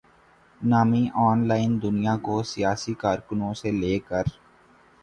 نامی 0.61 1.03
on 1.17 1.37
line 1.47 1.71
دنیا 1.83 2.15
کو 2.17 2.41
سیاسی 2.45 2.93
کارکنوں 3.03 3.53
سے 3.53 3.71
لے 3.71 3.97
کر 3.99 4.25